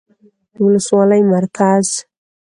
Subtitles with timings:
[0.55, 1.85] ،د ولسوالۍ مرکز